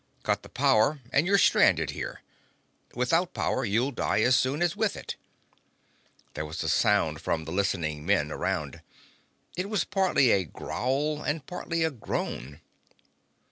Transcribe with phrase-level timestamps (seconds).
[0.23, 2.23] Cut the power and you're still stranded here.
[2.95, 5.15] Without power you'll die as soon as with it."
[6.33, 8.81] There was a sound from the listening men around.
[9.55, 12.61] It was partly a growl and partly a groan.